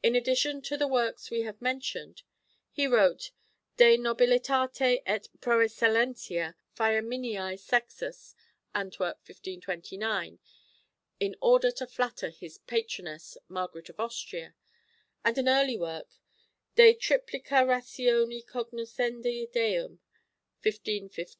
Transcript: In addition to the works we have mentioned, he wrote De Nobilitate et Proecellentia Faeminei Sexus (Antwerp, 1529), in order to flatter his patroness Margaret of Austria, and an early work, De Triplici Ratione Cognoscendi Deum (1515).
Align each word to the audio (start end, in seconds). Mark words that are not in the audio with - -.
In 0.00 0.14
addition 0.14 0.62
to 0.62 0.76
the 0.76 0.86
works 0.86 1.28
we 1.28 1.40
have 1.40 1.60
mentioned, 1.60 2.22
he 2.70 2.86
wrote 2.86 3.32
De 3.76 3.96
Nobilitate 3.98 5.02
et 5.04 5.26
Proecellentia 5.40 6.54
Faeminei 6.72 7.58
Sexus 7.58 8.36
(Antwerp, 8.76 9.16
1529), 9.28 10.38
in 11.18 11.34
order 11.40 11.72
to 11.72 11.88
flatter 11.88 12.28
his 12.30 12.58
patroness 12.58 13.36
Margaret 13.48 13.88
of 13.88 13.98
Austria, 13.98 14.54
and 15.24 15.36
an 15.36 15.48
early 15.48 15.76
work, 15.76 16.10
De 16.76 16.94
Triplici 16.94 17.48
Ratione 17.66 18.46
Cognoscendi 18.46 19.50
Deum 19.50 19.98
(1515). 20.62 21.38